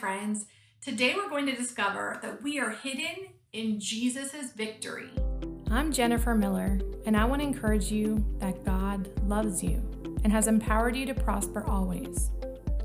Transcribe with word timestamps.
friends. 0.00 0.46
Today 0.80 1.12
we're 1.14 1.28
going 1.28 1.44
to 1.44 1.54
discover 1.54 2.18
that 2.22 2.42
we 2.42 2.58
are 2.58 2.70
hidden 2.70 3.34
in 3.52 3.78
Jesus' 3.78 4.50
victory. 4.56 5.10
I'm 5.70 5.92
Jennifer 5.92 6.34
Miller, 6.34 6.80
and 7.04 7.14
I 7.14 7.26
want 7.26 7.42
to 7.42 7.46
encourage 7.46 7.92
you 7.92 8.24
that 8.38 8.64
God 8.64 9.10
loves 9.28 9.62
you 9.62 9.82
and 10.24 10.32
has 10.32 10.48
empowered 10.48 10.96
you 10.96 11.04
to 11.04 11.12
prosper 11.12 11.68
always. 11.68 12.30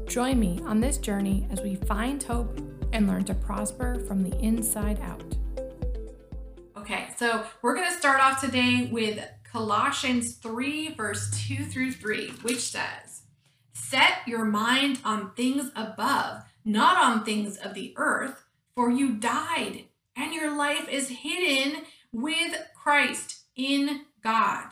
Join 0.07 0.41
me 0.41 0.59
on 0.65 0.81
this 0.81 0.97
journey 0.97 1.47
as 1.51 1.62
we 1.62 1.75
find 1.75 2.21
hope 2.21 2.59
and 2.91 3.07
learn 3.07 3.23
to 3.23 3.34
prosper 3.34 4.04
from 4.09 4.21
the 4.21 4.38
inside 4.41 5.00
out. 5.00 5.23
Okay, 6.75 7.07
so 7.16 7.45
we're 7.61 7.75
going 7.75 7.89
to 7.89 7.97
start 7.97 8.20
off 8.20 8.41
today 8.41 8.89
with 8.91 9.25
Colossians 9.50 10.36
3, 10.36 10.95
verse 10.95 11.32
2 11.47 11.63
through 11.63 11.93
3, 11.93 12.32
which 12.41 12.59
says, 12.59 13.21
Set 13.71 14.27
your 14.27 14.43
mind 14.43 15.00
on 15.05 15.32
things 15.32 15.71
above 15.77 16.43
not 16.66 16.97
on 16.97 17.23
things 17.23 17.57
of 17.57 17.73
the 17.75 17.93
earth, 17.95 18.44
for 18.73 18.90
you 18.90 19.13
died, 19.13 19.85
and 20.16 20.34
your 20.34 20.58
life 20.58 20.90
is 20.90 21.09
hidden 21.09 21.84
with 22.12 22.57
Christ 22.76 23.44
in 23.55 24.02
God. 24.23 24.71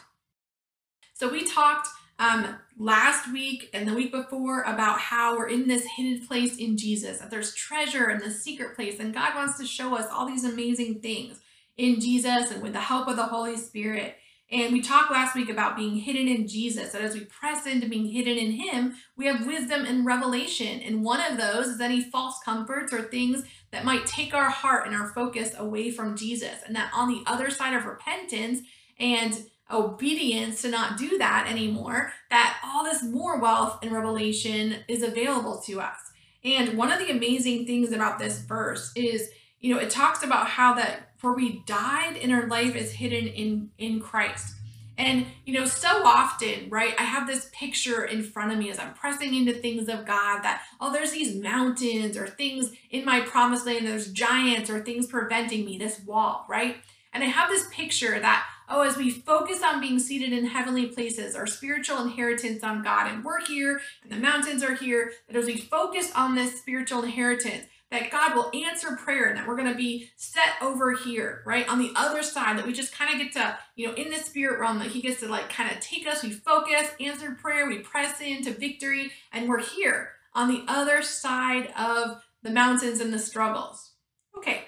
So 1.13 1.29
we 1.29 1.45
talked 1.45 1.87
um, 2.19 2.55
last 2.77 3.31
week 3.31 3.69
and 3.73 3.87
the 3.87 3.93
week 3.93 4.11
before 4.11 4.63
about 4.63 4.99
how 4.99 5.37
we're 5.37 5.49
in 5.49 5.67
this 5.67 5.85
hidden 5.95 6.25
place 6.25 6.57
in 6.57 6.77
Jesus, 6.77 7.19
that 7.19 7.29
there's 7.29 7.53
treasure 7.53 8.09
in 8.09 8.19
the 8.19 8.31
secret 8.31 8.75
place, 8.75 8.99
and 8.99 9.13
God 9.13 9.35
wants 9.35 9.57
to 9.59 9.65
show 9.65 9.95
us 9.95 10.07
all 10.11 10.27
these 10.27 10.43
amazing 10.43 10.99
things 10.99 11.39
in 11.77 11.99
Jesus 11.99 12.51
and 12.51 12.61
with 12.61 12.73
the 12.73 12.79
help 12.79 13.07
of 13.07 13.15
the 13.15 13.25
Holy 13.25 13.57
Spirit. 13.57 14.15
And 14.51 14.71
we 14.71 14.81
talked 14.81 15.11
last 15.11 15.35
week 15.35 15.49
about 15.49 15.75
being 15.75 15.95
hidden 15.95 16.27
in 16.27 16.47
Jesus, 16.47 16.91
that 16.91 17.01
as 17.01 17.15
we 17.15 17.21
press 17.25 17.65
into 17.65 17.89
being 17.89 18.05
hidden 18.05 18.37
in 18.37 18.51
Him, 18.51 18.95
we 19.17 19.25
have 19.25 19.47
wisdom 19.47 19.85
and 19.85 20.05
revelation. 20.05 20.79
And 20.81 21.03
one 21.03 21.19
of 21.21 21.37
those 21.37 21.67
is 21.67 21.81
any 21.81 22.01
false 22.01 22.39
comforts 22.45 22.93
or 22.93 23.01
things 23.01 23.43
that 23.71 23.85
might 23.85 24.05
take 24.05 24.33
our 24.33 24.49
heart 24.51 24.85
and 24.85 24.95
our 24.95 25.07
focus 25.09 25.53
away 25.57 25.89
from 25.89 26.15
Jesus. 26.15 26.57
And 26.67 26.75
that 26.75 26.91
on 26.93 27.07
the 27.09 27.23
other 27.25 27.49
side 27.49 27.73
of 27.73 27.85
repentance 27.85 28.59
and 28.99 29.43
obedience 29.71 30.61
to 30.61 30.69
not 30.69 30.97
do 30.97 31.17
that 31.17 31.47
anymore, 31.49 32.13
that 32.29 32.59
all 32.63 32.83
this 32.83 33.01
more 33.03 33.39
wealth 33.39 33.79
and 33.81 33.91
revelation 33.91 34.77
is 34.87 35.01
available 35.01 35.61
to 35.65 35.81
us. 35.81 35.97
And 36.43 36.77
one 36.77 36.91
of 36.91 36.99
the 36.99 37.09
amazing 37.09 37.65
things 37.65 37.91
about 37.91 38.19
this 38.19 38.39
verse 38.41 38.91
is, 38.95 39.29
you 39.61 39.73
know, 39.73 39.79
it 39.79 39.89
talks 39.89 40.23
about 40.23 40.47
how 40.47 40.73
that 40.75 41.12
for 41.23 41.33
we 41.33 41.63
died 41.65 42.17
and 42.17 42.33
our 42.33 42.47
life 42.47 42.75
is 42.75 42.91
hidden 42.91 43.27
in 43.27 43.69
in 43.77 44.01
Christ. 44.01 44.55
And 44.97 45.25
you 45.45 45.53
know, 45.53 45.65
so 45.65 46.05
often, 46.05 46.69
right? 46.69 46.93
I 46.99 47.03
have 47.03 47.25
this 47.25 47.49
picture 47.53 48.03
in 48.03 48.21
front 48.21 48.51
of 48.51 48.59
me 48.59 48.69
as 48.69 48.77
I'm 48.77 48.93
pressing 48.93 49.33
into 49.33 49.53
things 49.53 49.87
of 49.87 50.05
God 50.05 50.43
that 50.43 50.63
oh, 50.81 50.91
there's 50.91 51.13
these 51.13 51.41
mountains 51.41 52.17
or 52.17 52.27
things 52.27 52.73
in 52.91 53.05
my 53.05 53.21
promised 53.21 53.65
land, 53.65 53.87
there's 53.87 54.11
giants 54.11 54.69
or 54.69 54.83
things 54.83 55.07
preventing 55.07 55.63
me, 55.65 55.77
this 55.77 56.01
wall, 56.01 56.45
right? 56.49 56.75
And 57.13 57.23
I 57.23 57.27
have 57.27 57.49
this 57.49 57.67
picture 57.71 58.19
that 58.19 58.45
oh, 58.67 58.81
as 58.81 58.97
we 58.97 59.09
focus 59.09 59.61
on 59.63 59.79
being 59.79 59.99
seated 59.99 60.33
in 60.33 60.45
heavenly 60.45 60.87
places, 60.87 61.37
our 61.37 61.47
spiritual 61.47 62.01
inheritance 62.01 62.63
on 62.63 62.83
God, 62.83 63.09
and 63.09 63.23
we're 63.23 63.45
here, 63.45 63.79
and 64.03 64.11
the 64.11 64.17
mountains 64.17 64.61
are 64.61 64.75
here, 64.75 65.13
that 65.27 65.37
as 65.37 65.45
we 65.45 65.57
focus 65.57 66.11
on 66.15 66.35
this 66.35 66.59
spiritual 66.59 67.03
inheritance, 67.03 67.65
that 67.93 68.09
God 68.09 68.35
will 68.35 68.49
answer 68.65 68.95
prayer 68.95 69.29
and 69.29 69.37
that 69.37 69.47
we're 69.47 69.55
going 69.55 69.71
to 69.71 69.77
be 69.77 70.09
set 70.15 70.49
over 70.63 70.93
here, 70.95 71.43
right? 71.45 71.69
On 71.69 71.77
the 71.77 71.91
other 71.95 72.23
side, 72.23 72.57
that 72.57 72.65
we 72.65 72.73
just 72.73 72.91
kind 72.91 73.13
of 73.13 73.19
get 73.19 73.33
to, 73.33 73.55
you 73.75 73.87
know, 73.87 73.93
in 73.93 74.09
the 74.09 74.17
spirit 74.17 74.59
realm, 74.59 74.79
that 74.79 74.87
He 74.87 74.99
gets 74.99 75.19
to 75.19 75.27
like 75.27 75.47
kind 75.47 75.71
of 75.71 75.79
take 75.79 76.07
us, 76.07 76.23
we 76.23 76.31
focus, 76.31 76.89
answer 76.99 77.37
prayer, 77.39 77.67
we 77.67 77.79
press 77.79 78.19
into 78.19 78.51
victory, 78.51 79.11
and 79.31 79.47
we're 79.47 79.61
here 79.61 80.09
on 80.33 80.47
the 80.47 80.63
other 80.67 81.03
side 81.03 81.71
of 81.77 82.23
the 82.41 82.49
mountains 82.49 82.99
and 82.99 83.13
the 83.13 83.19
struggles. 83.19 83.91
Okay, 84.35 84.63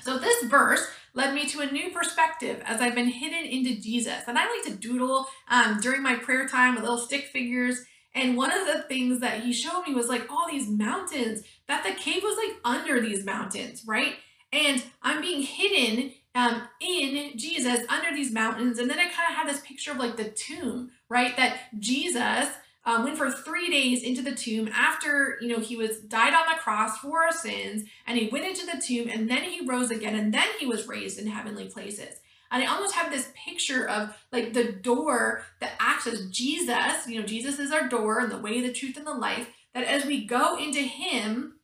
so 0.00 0.18
this 0.18 0.42
verse 0.44 0.88
led 1.12 1.34
me 1.34 1.46
to 1.48 1.60
a 1.60 1.70
new 1.70 1.90
perspective 1.90 2.62
as 2.64 2.80
I've 2.80 2.94
been 2.94 3.08
hidden 3.08 3.44
into 3.44 3.78
Jesus. 3.78 4.22
And 4.26 4.38
I 4.38 4.48
like 4.48 4.64
to 4.64 4.80
doodle 4.80 5.26
um, 5.50 5.78
during 5.80 6.02
my 6.02 6.14
prayer 6.14 6.48
time 6.48 6.74
with 6.74 6.84
little 6.84 6.96
stick 6.96 7.26
figures 7.26 7.84
and 8.14 8.36
one 8.36 8.50
of 8.50 8.66
the 8.66 8.82
things 8.82 9.20
that 9.20 9.40
he 9.40 9.52
showed 9.52 9.84
me 9.86 9.94
was 9.94 10.08
like 10.08 10.30
all 10.30 10.48
these 10.50 10.68
mountains, 10.68 11.42
that 11.68 11.84
the 11.84 11.92
cave 11.92 12.22
was 12.22 12.36
like 12.36 12.56
under 12.64 13.00
these 13.00 13.24
mountains, 13.24 13.84
right? 13.86 14.14
And 14.52 14.82
I'm 15.02 15.20
being 15.20 15.42
hidden 15.42 16.12
um, 16.34 16.62
in 16.80 17.36
Jesus 17.36 17.80
under 17.88 18.14
these 18.14 18.32
mountains. 18.32 18.78
And 18.78 18.90
then 18.90 18.98
I 18.98 19.04
kind 19.04 19.28
of 19.28 19.36
had 19.36 19.48
this 19.48 19.60
picture 19.60 19.92
of 19.92 19.98
like 19.98 20.16
the 20.16 20.28
tomb, 20.28 20.90
right? 21.08 21.36
That 21.36 21.58
Jesus 21.78 22.48
um, 22.84 23.04
went 23.04 23.18
for 23.18 23.30
three 23.30 23.70
days 23.70 24.02
into 24.02 24.22
the 24.22 24.34
tomb 24.34 24.68
after, 24.74 25.38
you 25.40 25.48
know, 25.48 25.60
he 25.60 25.76
was 25.76 26.00
died 26.00 26.34
on 26.34 26.46
the 26.48 26.60
cross 26.60 26.98
for 26.98 27.24
our 27.24 27.32
sins 27.32 27.84
and 28.06 28.18
he 28.18 28.28
went 28.28 28.46
into 28.46 28.66
the 28.66 28.82
tomb 28.82 29.08
and 29.08 29.30
then 29.30 29.44
he 29.44 29.66
rose 29.66 29.90
again 29.90 30.16
and 30.16 30.34
then 30.34 30.46
he 30.58 30.66
was 30.66 30.88
raised 30.88 31.18
in 31.18 31.26
heavenly 31.28 31.68
places. 31.68 32.20
And 32.50 32.62
I 32.62 32.66
almost 32.66 32.94
have 32.94 33.12
this 33.12 33.30
picture 33.34 33.88
of 33.88 34.16
like 34.32 34.52
the 34.52 34.72
door 34.72 35.44
that 35.60 35.72
acts 35.78 36.06
as 36.06 36.28
Jesus. 36.30 37.06
You 37.06 37.20
know, 37.20 37.26
Jesus 37.26 37.58
is 37.58 37.70
our 37.70 37.88
door 37.88 38.20
and 38.20 38.30
the 38.30 38.38
way, 38.38 38.60
the 38.60 38.72
truth, 38.72 38.96
and 38.96 39.06
the 39.06 39.14
life. 39.14 39.48
That 39.74 39.84
as 39.84 40.04
we 40.04 40.26
go 40.26 40.58
into 40.58 40.80
Him 40.80 41.60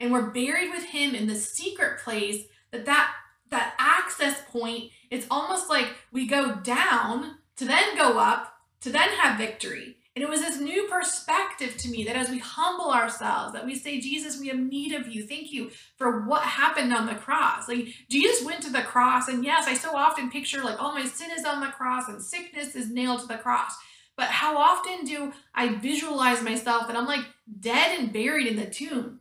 and 0.00 0.12
we're 0.12 0.30
buried 0.30 0.70
with 0.70 0.84
Him 0.84 1.14
in 1.14 1.26
the 1.26 1.36
secret 1.36 2.00
place, 2.00 2.44
that 2.72 2.86
that, 2.86 3.14
that 3.50 3.74
access 3.78 4.42
point, 4.50 4.90
it's 5.10 5.26
almost 5.30 5.70
like 5.70 5.88
we 6.10 6.26
go 6.26 6.56
down 6.56 7.38
to 7.56 7.64
then 7.64 7.96
go 7.96 8.18
up 8.18 8.52
to 8.80 8.90
then 8.90 9.08
have 9.10 9.38
victory. 9.38 9.96
And 10.16 10.22
it 10.22 10.30
was 10.30 10.40
this 10.40 10.58
new 10.58 10.84
perspective 10.84 11.76
to 11.76 11.90
me 11.90 12.04
that 12.04 12.16
as 12.16 12.30
we 12.30 12.38
humble 12.38 12.90
ourselves, 12.90 13.52
that 13.52 13.66
we 13.66 13.74
say, 13.74 14.00
Jesus, 14.00 14.40
we 14.40 14.48
have 14.48 14.58
need 14.58 14.94
of 14.94 15.08
you. 15.08 15.26
Thank 15.26 15.52
you 15.52 15.70
for 15.98 16.22
what 16.22 16.40
happened 16.40 16.94
on 16.94 17.04
the 17.06 17.14
cross. 17.14 17.68
Like 17.68 17.88
Jesus 18.08 18.42
went 18.42 18.62
to 18.62 18.72
the 18.72 18.80
cross. 18.80 19.28
And 19.28 19.44
yes, 19.44 19.68
I 19.68 19.74
so 19.74 19.94
often 19.94 20.30
picture 20.30 20.64
like, 20.64 20.78
oh, 20.80 20.94
my 20.94 21.04
sin 21.04 21.30
is 21.36 21.44
on 21.44 21.60
the 21.60 21.66
cross 21.66 22.08
and 22.08 22.22
sickness 22.22 22.74
is 22.74 22.90
nailed 22.90 23.20
to 23.20 23.26
the 23.26 23.36
cross. 23.36 23.72
But 24.16 24.28
how 24.28 24.56
often 24.56 25.04
do 25.04 25.34
I 25.54 25.74
visualize 25.74 26.42
myself 26.42 26.86
that 26.86 26.96
I'm 26.96 27.06
like 27.06 27.26
dead 27.60 28.00
and 28.00 28.10
buried 28.10 28.46
in 28.46 28.56
the 28.56 28.64
tomb? 28.64 29.20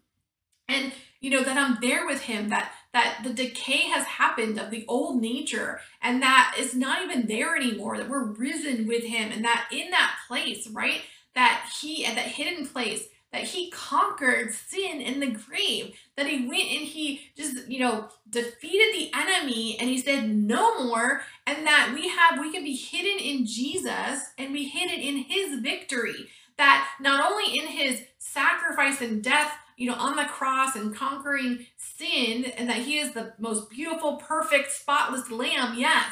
And 0.70 0.94
you 1.20 1.30
know 1.30 1.44
that 1.44 1.58
I'm 1.58 1.78
there 1.82 2.08
with 2.08 2.22
him 2.22 2.48
that 2.50 2.72
that 2.96 3.20
the 3.26 3.34
decay 3.34 3.90
has 3.90 4.06
happened 4.06 4.58
of 4.58 4.72
the 4.72 4.86
old 4.88 5.22
nature 5.22 5.82
and 6.02 6.22
that 6.22 6.56
is 6.58 6.74
not 6.74 7.04
even 7.04 7.28
there 7.28 7.54
anymore 7.54 7.98
that 7.98 8.08
we're 8.08 8.24
risen 8.24 8.88
with 8.88 9.04
him 9.04 9.34
and 9.34 9.44
that 9.44 9.68
in 9.70 9.92
that 9.92 10.16
place 10.30 10.70
right 10.70 11.02
that 11.36 11.70
he 11.82 12.06
at 12.06 12.16
that 12.16 12.26
hidden 12.26 12.66
place 12.66 13.10
that 13.34 13.44
he 13.44 13.70
conquered 13.70 14.54
sin 14.54 15.02
in 15.02 15.20
the 15.20 15.28
grave 15.28 15.94
that 16.16 16.26
he 16.26 16.48
went 16.48 16.72
and 16.72 16.88
he 16.88 17.20
just 17.36 17.68
you 17.68 17.80
know 17.80 18.08
defeated 18.30 18.96
the 18.96 19.12
enemy 19.14 19.78
and 19.78 19.90
he 19.90 19.98
said 19.98 20.30
no 20.30 20.86
more 20.86 21.22
and 21.46 21.68
that 21.68 21.92
we 21.94 22.08
have 22.08 22.40
we 22.40 22.50
can 22.50 22.64
be 22.64 22.78
hidden 22.78 23.20
in 23.20 23.46
jesus 23.46 24.22
and 24.38 24.54
be 24.54 24.64
hidden 24.64 25.02
in 25.02 25.18
his 25.18 25.60
victory 25.60 26.30
that 26.58 26.88
not 27.02 27.30
only 27.30 27.60
in 27.60 27.68
his 27.68 28.04
sacrifice 28.20 29.02
and 29.02 29.22
death 29.22 29.52
you 29.78 29.90
know, 29.90 29.96
on 29.96 30.16
the 30.16 30.26
cross 30.26 30.76
and 30.76 30.96
conquering 30.96 31.66
sin, 31.78 32.46
and 32.58 32.70
that 32.70 32.78
he 32.78 32.98
is 32.98 33.14
the 33.14 33.34
most 33.40 33.70
beautiful, 33.70 34.18
perfect, 34.18 34.72
spotless 34.72 35.30
lamb, 35.30 35.76
yes. 35.78 36.10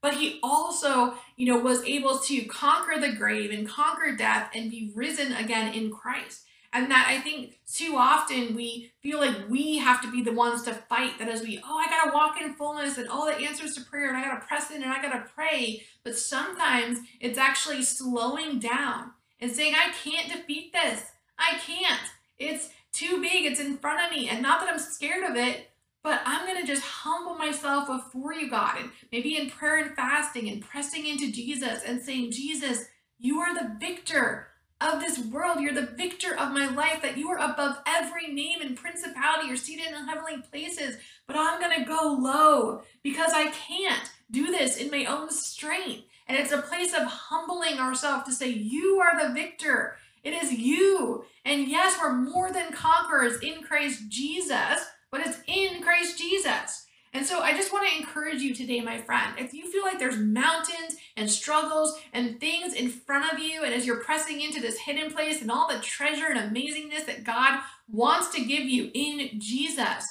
But 0.00 0.14
he 0.14 0.38
also, 0.42 1.14
you 1.36 1.46
know, 1.46 1.58
was 1.58 1.82
able 1.84 2.18
to 2.18 2.44
conquer 2.44 3.00
the 3.00 3.12
grave 3.12 3.50
and 3.50 3.68
conquer 3.68 4.14
death 4.14 4.50
and 4.54 4.70
be 4.70 4.92
risen 4.94 5.32
again 5.32 5.72
in 5.72 5.90
Christ. 5.90 6.42
And 6.74 6.90
that 6.90 7.06
I 7.08 7.20
think 7.20 7.60
too 7.72 7.94
often 7.96 8.56
we 8.56 8.90
feel 9.00 9.20
like 9.20 9.48
we 9.48 9.78
have 9.78 10.02
to 10.02 10.10
be 10.10 10.22
the 10.22 10.32
ones 10.32 10.62
to 10.62 10.74
fight 10.74 11.20
that 11.20 11.28
as 11.28 11.40
we, 11.40 11.60
oh, 11.64 11.78
I 11.78 11.86
got 11.86 12.06
to 12.06 12.12
walk 12.12 12.40
in 12.40 12.54
fullness 12.54 12.98
and 12.98 13.08
all 13.08 13.26
the 13.26 13.36
answers 13.36 13.76
to 13.76 13.84
prayer 13.84 14.08
and 14.08 14.16
I 14.16 14.24
got 14.24 14.40
to 14.40 14.46
press 14.46 14.72
in 14.72 14.82
and 14.82 14.92
I 14.92 15.00
got 15.00 15.12
to 15.12 15.30
pray. 15.34 15.84
But 16.02 16.18
sometimes 16.18 16.98
it's 17.20 17.38
actually 17.38 17.82
slowing 17.82 18.58
down 18.58 19.12
and 19.40 19.52
saying, 19.52 19.74
I 19.74 19.92
can't 19.92 20.32
defeat 20.32 20.72
this. 20.72 21.12
I 21.38 21.58
can't. 21.64 22.08
It's 22.38 22.70
too 22.94 23.20
big. 23.20 23.44
It's 23.44 23.60
in 23.60 23.76
front 23.78 24.04
of 24.04 24.16
me. 24.16 24.28
And 24.28 24.40
not 24.40 24.60
that 24.60 24.72
I'm 24.72 24.78
scared 24.78 25.24
of 25.28 25.36
it, 25.36 25.70
but 26.02 26.20
I'm 26.24 26.46
going 26.46 26.60
to 26.60 26.66
just 26.66 26.84
humble 26.84 27.34
myself 27.34 27.86
before 27.86 28.34
you, 28.34 28.50
God. 28.50 28.78
And 28.78 28.90
maybe 29.10 29.36
in 29.36 29.50
prayer 29.50 29.78
and 29.78 29.96
fasting 29.96 30.48
and 30.48 30.62
pressing 30.62 31.06
into 31.06 31.32
Jesus 31.32 31.82
and 31.84 32.00
saying, 32.00 32.30
Jesus, 32.30 32.84
you 33.18 33.40
are 33.40 33.54
the 33.54 33.74
victor 33.80 34.48
of 34.80 35.00
this 35.00 35.18
world. 35.18 35.60
You're 35.60 35.72
the 35.72 35.94
victor 35.96 36.36
of 36.36 36.52
my 36.52 36.68
life, 36.68 37.00
that 37.02 37.16
you 37.16 37.28
are 37.30 37.38
above 37.38 37.78
every 37.86 38.28
name 38.28 38.60
and 38.60 38.76
principality. 38.76 39.48
You're 39.48 39.56
seated 39.56 39.86
in 39.86 40.06
heavenly 40.06 40.42
places. 40.50 40.98
But 41.26 41.36
I'm 41.36 41.60
going 41.60 41.78
to 41.78 41.86
go 41.86 42.16
low 42.20 42.82
because 43.02 43.32
I 43.32 43.50
can't 43.50 44.10
do 44.30 44.46
this 44.46 44.76
in 44.76 44.90
my 44.90 45.06
own 45.06 45.30
strength. 45.30 46.04
And 46.26 46.38
it's 46.38 46.52
a 46.52 46.62
place 46.62 46.92
of 46.94 47.04
humbling 47.04 47.78
ourselves 47.78 48.24
to 48.26 48.32
say, 48.32 48.48
You 48.48 49.00
are 49.00 49.26
the 49.26 49.34
victor. 49.34 49.96
It 50.24 50.32
is 50.32 50.52
you. 50.52 51.24
And 51.44 51.68
yes, 51.68 51.98
we're 52.00 52.14
more 52.14 52.50
than 52.50 52.72
conquerors 52.72 53.40
in 53.40 53.62
Christ 53.62 54.08
Jesus, 54.08 54.86
but 55.10 55.20
it's 55.20 55.38
in 55.46 55.82
Christ 55.82 56.18
Jesus. 56.18 56.86
And 57.14 57.24
so 57.24 57.40
I 57.40 57.52
just 57.52 57.72
want 57.72 57.88
to 57.88 57.96
encourage 57.96 58.42
you 58.42 58.52
today, 58.52 58.80
my 58.80 59.00
friend. 59.00 59.34
If 59.38 59.54
you 59.54 59.70
feel 59.70 59.84
like 59.84 60.00
there's 60.00 60.18
mountains 60.18 60.96
and 61.16 61.30
struggles 61.30 61.96
and 62.12 62.40
things 62.40 62.74
in 62.74 62.88
front 62.88 63.32
of 63.32 63.38
you, 63.38 63.62
and 63.62 63.72
as 63.72 63.86
you're 63.86 64.02
pressing 64.02 64.40
into 64.40 64.60
this 64.60 64.80
hidden 64.80 65.12
place 65.12 65.40
and 65.40 65.50
all 65.50 65.68
the 65.68 65.78
treasure 65.78 66.26
and 66.26 66.56
amazingness 66.56 67.06
that 67.06 67.22
God 67.22 67.60
wants 67.88 68.30
to 68.34 68.44
give 68.44 68.64
you 68.64 68.90
in 68.94 69.38
Jesus, 69.38 70.04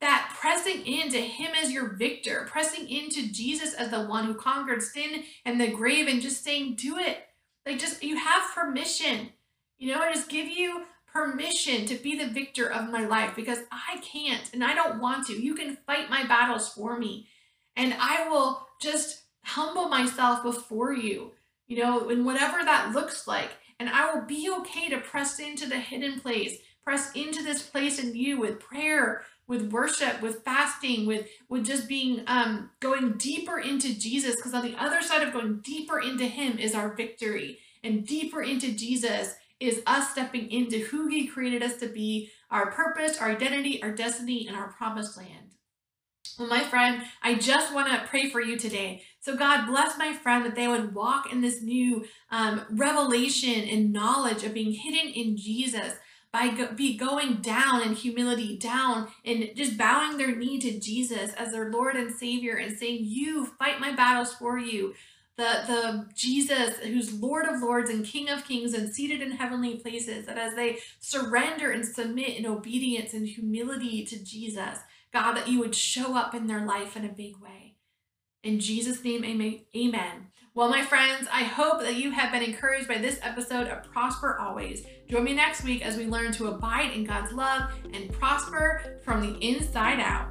that 0.00 0.34
pressing 0.40 0.84
into 0.84 1.18
Him 1.18 1.52
as 1.60 1.70
your 1.70 1.94
victor, 1.94 2.46
pressing 2.50 2.88
into 2.88 3.32
Jesus 3.32 3.74
as 3.74 3.90
the 3.90 4.06
one 4.06 4.24
who 4.24 4.34
conquered 4.34 4.82
sin 4.82 5.22
and 5.44 5.60
the 5.60 5.70
grave, 5.70 6.08
and 6.08 6.20
just 6.20 6.42
saying, 6.42 6.74
Do 6.74 6.98
it. 6.98 7.18
Like, 7.64 7.78
just 7.78 8.02
you 8.02 8.16
have 8.16 8.54
permission. 8.54 9.30
You 9.78 9.94
know, 9.94 10.00
I 10.00 10.12
just 10.12 10.28
give 10.28 10.48
you 10.48 10.84
permission 11.12 11.86
to 11.86 11.94
be 11.94 12.18
the 12.18 12.28
victor 12.28 12.70
of 12.70 12.90
my 12.90 13.06
life 13.06 13.34
because 13.34 13.60
I 13.72 14.00
can't 14.00 14.52
and 14.52 14.62
I 14.62 14.74
don't 14.74 15.00
want 15.00 15.26
to. 15.26 15.40
You 15.40 15.54
can 15.54 15.78
fight 15.86 16.10
my 16.10 16.26
battles 16.26 16.68
for 16.68 16.98
me. 16.98 17.28
And 17.76 17.94
I 17.98 18.28
will 18.28 18.66
just 18.80 19.22
humble 19.42 19.88
myself 19.88 20.42
before 20.42 20.92
you, 20.92 21.32
you 21.66 21.82
know, 21.82 22.08
in 22.08 22.24
whatever 22.24 22.64
that 22.64 22.92
looks 22.92 23.26
like. 23.26 23.50
And 23.78 23.88
I 23.88 24.12
will 24.12 24.22
be 24.22 24.50
okay 24.60 24.88
to 24.90 24.98
press 24.98 25.38
into 25.38 25.68
the 25.68 25.78
hidden 25.78 26.20
place, 26.20 26.58
press 26.84 27.12
into 27.12 27.42
this 27.44 27.62
place 27.62 28.02
in 28.02 28.16
you 28.16 28.40
with 28.40 28.58
prayer, 28.58 29.22
with 29.46 29.72
worship, 29.72 30.20
with 30.20 30.44
fasting, 30.44 31.06
with 31.06 31.28
with 31.48 31.64
just 31.64 31.88
being 31.88 32.22
um 32.26 32.70
going 32.80 33.12
deeper 33.12 33.58
into 33.58 33.98
Jesus 33.98 34.36
because 34.36 34.54
on 34.54 34.64
the 34.64 34.76
other 34.76 35.00
side 35.00 35.22
of 35.22 35.32
going 35.32 35.60
deeper 35.60 36.00
into 36.00 36.26
him 36.26 36.58
is 36.58 36.74
our 36.74 36.94
victory. 36.94 37.60
And 37.84 38.04
deeper 38.04 38.42
into 38.42 38.72
Jesus 38.72 39.36
is 39.60 39.82
us 39.86 40.10
stepping 40.10 40.50
into 40.50 40.78
who 40.78 41.08
He 41.08 41.26
created 41.26 41.62
us 41.62 41.76
to 41.76 41.88
be, 41.88 42.30
our 42.50 42.70
purpose, 42.70 43.18
our 43.18 43.30
identity, 43.30 43.82
our 43.82 43.90
destiny, 43.90 44.46
and 44.46 44.56
our 44.56 44.68
promised 44.68 45.16
land. 45.16 45.54
Well, 46.38 46.48
my 46.48 46.62
friend, 46.62 47.02
I 47.22 47.34
just 47.34 47.74
want 47.74 47.88
to 47.88 48.06
pray 48.06 48.30
for 48.30 48.40
you 48.40 48.56
today. 48.56 49.02
So, 49.20 49.36
God 49.36 49.66
bless 49.66 49.98
my 49.98 50.12
friend 50.12 50.44
that 50.44 50.54
they 50.54 50.68
would 50.68 50.94
walk 50.94 51.32
in 51.32 51.40
this 51.40 51.62
new 51.62 52.04
um, 52.30 52.62
revelation 52.70 53.68
and 53.68 53.92
knowledge 53.92 54.44
of 54.44 54.54
being 54.54 54.72
hidden 54.72 55.12
in 55.12 55.36
Jesus 55.36 55.94
by 56.30 56.48
go- 56.48 56.72
be 56.72 56.96
going 56.96 57.36
down 57.36 57.82
in 57.82 57.94
humility, 57.94 58.56
down 58.56 59.08
and 59.24 59.50
just 59.56 59.76
bowing 59.76 60.16
their 60.16 60.34
knee 60.34 60.60
to 60.60 60.78
Jesus 60.78 61.32
as 61.34 61.52
their 61.52 61.70
Lord 61.70 61.96
and 61.96 62.14
Savior 62.14 62.56
and 62.56 62.76
saying, 62.78 63.00
You 63.02 63.46
fight 63.46 63.80
my 63.80 63.92
battles 63.92 64.32
for 64.34 64.58
you 64.58 64.94
the 65.38 65.62
the 65.66 66.06
Jesus 66.14 66.76
who's 66.78 67.14
Lord 67.14 67.46
of 67.46 67.62
Lords 67.62 67.88
and 67.88 68.04
King 68.04 68.28
of 68.28 68.44
Kings 68.44 68.74
and 68.74 68.92
seated 68.92 69.22
in 69.22 69.32
heavenly 69.32 69.76
places, 69.76 70.26
that 70.26 70.36
as 70.36 70.54
they 70.54 70.78
surrender 71.00 71.70
and 71.70 71.86
submit 71.86 72.36
in 72.36 72.44
obedience 72.44 73.14
and 73.14 73.26
humility 73.26 74.04
to 74.04 74.22
Jesus, 74.22 74.80
God, 75.12 75.34
that 75.34 75.48
you 75.48 75.60
would 75.60 75.74
show 75.74 76.16
up 76.16 76.34
in 76.34 76.48
their 76.48 76.66
life 76.66 76.96
in 76.96 77.04
a 77.04 77.12
big 77.12 77.40
way. 77.40 77.76
In 78.42 78.60
Jesus' 78.60 79.02
name, 79.02 79.24
amen. 79.76 80.26
Well, 80.54 80.68
my 80.68 80.84
friends, 80.84 81.28
I 81.32 81.44
hope 81.44 81.80
that 81.82 81.94
you 81.94 82.10
have 82.10 82.32
been 82.32 82.42
encouraged 82.42 82.88
by 82.88 82.98
this 82.98 83.20
episode 83.22 83.68
of 83.68 83.84
Prosper 83.92 84.38
Always. 84.40 84.84
Join 85.08 85.22
me 85.22 85.34
next 85.34 85.62
week 85.62 85.86
as 85.86 85.96
we 85.96 86.06
learn 86.06 86.32
to 86.32 86.48
abide 86.48 86.92
in 86.92 87.04
God's 87.04 87.32
love 87.32 87.70
and 87.94 88.12
prosper 88.12 88.98
from 89.04 89.20
the 89.20 89.38
inside 89.38 90.00
out. 90.00 90.28